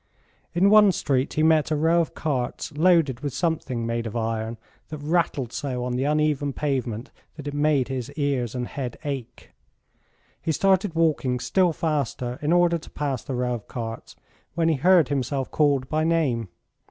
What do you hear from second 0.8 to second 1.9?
street he met a